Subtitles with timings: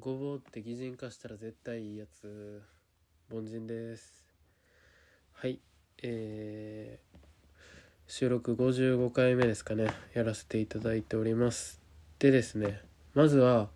[0.00, 2.62] ごぼうって擬人化したら絶対いいやつ。
[3.30, 4.24] 凡人です。
[5.34, 5.60] はい。
[6.02, 9.88] えー、収録55回目ですかね。
[10.14, 11.80] やらせていただいております。
[12.18, 12.80] でですね
[13.12, 13.68] まずは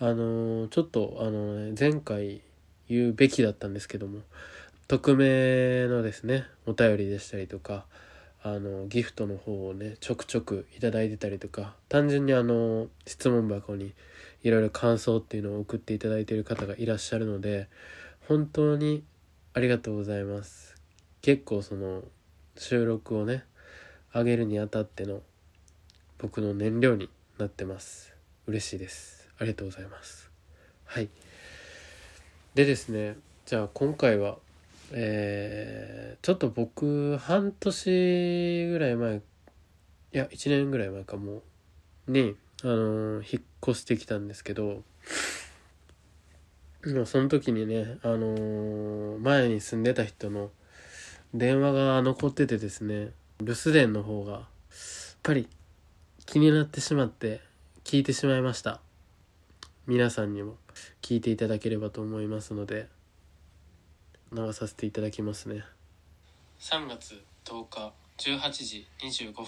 [0.00, 2.42] あのーちょっとあのね前回
[2.88, 4.22] 言うべきだったんですけども
[4.88, 7.86] 匿名のですねお便りでしたりとか
[8.42, 13.94] あのギフトの方をねちょくちょくいただいてたりとか単純にあの質問箱に
[14.42, 17.68] いろいろ感想っていうのを送っていただいている方がいらっしゃるので
[18.28, 19.04] 本当に
[19.54, 20.74] ありがとうございます。
[21.20, 22.02] 結構その
[22.56, 23.44] 収録をね
[24.14, 25.20] 上げるにあたっての
[26.18, 28.14] 僕の燃料になってます。
[28.46, 29.28] 嬉しいです。
[29.38, 30.30] ありがとうございます。
[30.84, 31.08] はい。
[32.54, 34.38] でですねじゃあ今回は
[34.92, 39.20] えーちょっと僕半年ぐらい前い
[40.12, 41.42] や1年ぐらい前かも
[42.06, 44.82] にあのー引っ越してきたんですけど
[46.84, 50.50] まあその時にねあのー前に住んでた人の
[51.34, 53.10] 電話が残っててですね
[53.40, 54.42] 留守電の方がやっ
[55.22, 55.48] ぱり
[56.26, 57.40] 気になってしまって
[57.84, 58.80] 聞いてしまいました。
[59.86, 60.56] 皆さんにも
[61.02, 62.88] 聞いていただければと思いますので
[64.32, 65.64] 流させていただきますね。
[66.60, 69.44] 3月10日18時25分。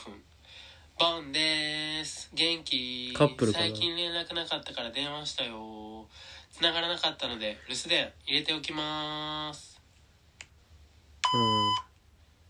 [0.96, 2.30] ボンです。
[2.34, 3.12] 元気？
[3.16, 3.64] カップルかな？
[3.64, 6.06] 最近連絡なかったから電話したよ。
[6.52, 9.80] 繋がらなかったので留守電入れておきます。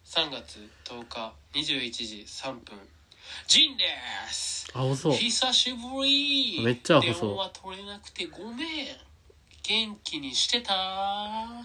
[0.04, 2.78] 3月10日21時3分。
[3.48, 3.84] ジンで
[4.30, 4.66] す！
[4.74, 6.62] うんあ細久しぶり。
[6.62, 8.86] めっちゃ細電話取れなくてごめん。
[9.62, 10.74] 元気にしてた。
[10.74, 11.62] あ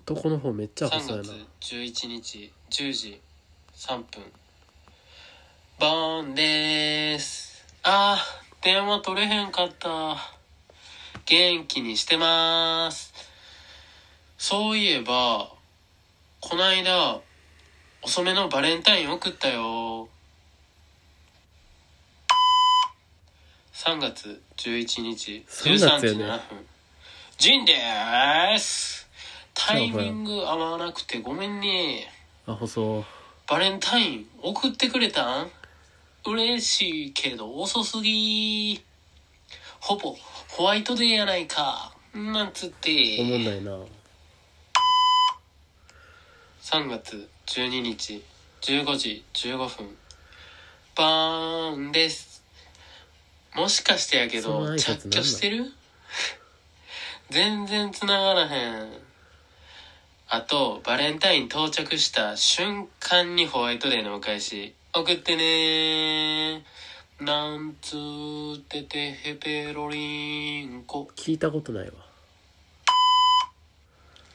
[0.00, 1.22] 男の方めっちゃ細3いな。
[1.60, 3.22] 月11日10時
[3.76, 4.32] 3分。
[5.78, 7.64] ボーンでーす。
[7.82, 10.16] あー電話取れへんかった。
[11.26, 13.12] 元気にしてます。
[14.38, 15.50] そういえば
[16.40, 17.18] こないだ
[18.02, 20.08] 遅めのバレンタイン送ったよ。
[23.72, 26.66] 3月11日13時月やね7分。
[27.38, 27.74] ジンで
[28.58, 29.08] す。
[29.52, 32.08] タイミング合わなくてごめんね。
[32.46, 33.04] あ細。
[33.46, 35.50] バレンタイン送ってくれたん？
[36.26, 38.82] 嬉しいけど遅すぎ。
[39.80, 40.16] ほぼ
[40.48, 41.92] ホワイトデーやないか。
[42.14, 43.18] なんつって。
[43.20, 43.72] おもんないな。
[46.62, 48.24] 3月12日
[48.62, 49.96] 15時15分。
[50.96, 52.42] バーンです。
[53.54, 55.70] もしかしてやけど着去してる？
[57.28, 58.88] 全然繋がらへん
[60.28, 64.74] あとバレンタイン到着した瞬間にホワイトデーのお返し。
[64.94, 66.64] 送ってね
[67.20, 71.08] なんつっててヘペロリンコ。
[71.16, 71.92] 聞いたことないわ。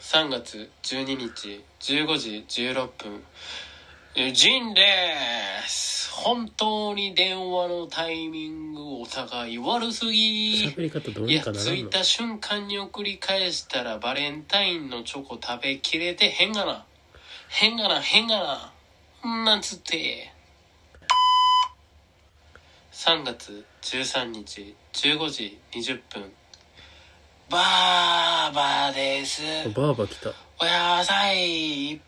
[0.01, 3.15] 3月12日15時16分。
[3.15, 3.68] え
[4.27, 4.81] ジンで
[5.65, 6.11] す。
[6.11, 10.65] 本当に電話のタイミングお互い悪すぎ。
[10.65, 16.85] 喋り方どういやにかなら着いた瞬間に送り返したらバレンタインのチョコ食べきれてへんがな。
[17.47, 18.71] へんがなへんが
[19.23, 19.45] な。
[19.45, 20.33] なんつって。
[22.91, 26.29] 3月13日15時20分。
[27.49, 29.41] バーバです。
[29.73, 30.31] バーバ来た。
[30.59, 31.95] お野菜い。
[31.95, 31.99] っ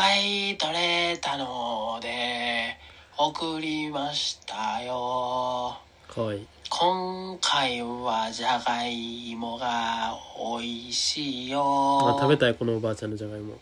[0.00, 2.74] ぱい取れたので
[3.18, 5.76] 送りましたよ。
[6.08, 6.38] かわい。
[6.38, 10.14] い今回はじゃがいもが
[10.58, 12.16] 美味しいよ。
[12.16, 13.58] あ食べたいこのおばあちゃんのじゃがいも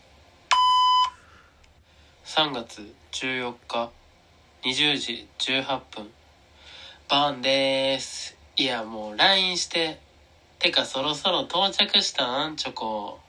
[2.23, 3.91] 3月14日。
[4.63, 6.09] 20時18分。
[7.09, 8.37] バンです。
[8.55, 9.99] いやもう LINE して。
[10.59, 12.55] てかそろそろ到着したん？
[12.55, 13.19] チョコ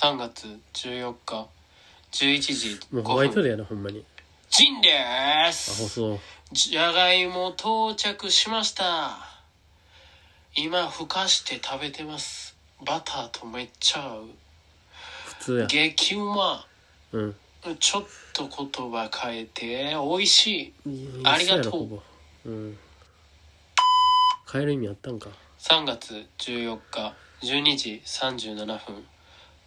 [0.00, 1.46] 3月14日
[2.12, 4.02] 11時もうホワイ5分トデーやなほんまに。
[4.48, 6.18] ジンであす細
[6.52, 9.18] じゃがいも到着しました。
[10.56, 12.56] 今ふかして食べてます。
[12.82, 14.24] バターとめっちゃ合う。
[15.26, 15.66] 普通や。
[15.66, 16.66] 激うま。
[17.12, 17.36] うん。
[17.78, 20.90] ちょっと言葉変えて美味しい。
[20.90, 21.60] いありがとう。
[21.60, 22.02] 一緒やろほぼ
[22.46, 22.78] うん。
[24.50, 25.28] 変える意味あったんか。
[25.58, 29.04] 3月14日12時37分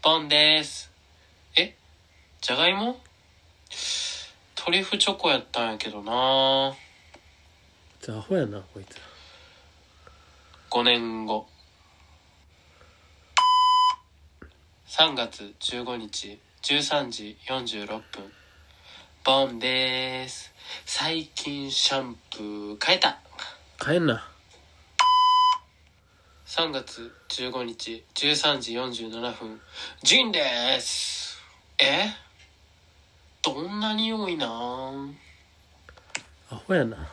[0.04, 0.92] ポンです。
[1.56, 1.78] え？
[2.42, 3.00] じゃがいも？
[4.54, 6.76] トリュフチョコやったんやけどな。
[8.02, 8.96] じゃあアホやなこいつ。
[8.96, 9.02] ら
[10.72, 11.48] 5年後。
[14.90, 18.04] 3月15日13時46分。
[19.24, 20.52] ボンです。
[20.86, 23.20] 最近シャンプー変えた。
[23.80, 24.30] 帰んな
[26.56, 29.60] 3月15日13時47分。
[30.04, 31.40] ジンです。
[31.80, 32.06] え？
[33.42, 34.46] どんな匂いな
[34.92, 35.18] ん？
[36.52, 37.10] アホやな。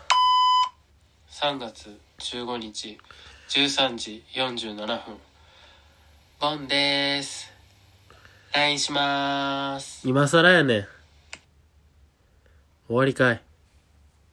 [1.30, 2.98] 3月15日
[3.48, 4.98] 13時47分。
[6.38, 7.50] ボンです。
[8.52, 10.06] LINE します。
[10.06, 10.86] 今更やねん。
[12.88, 13.42] 終わりかい